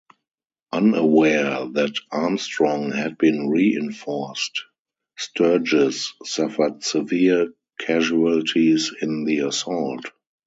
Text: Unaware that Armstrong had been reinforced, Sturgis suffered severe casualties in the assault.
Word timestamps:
Unaware 0.73 1.67
that 1.73 1.93
Armstrong 2.11 2.91
had 2.91 3.19
been 3.19 3.49
reinforced, 3.49 4.63
Sturgis 5.15 6.15
suffered 6.23 6.83
severe 6.83 7.53
casualties 7.79 8.91
in 8.99 9.25
the 9.25 9.45
assault. 9.47 10.05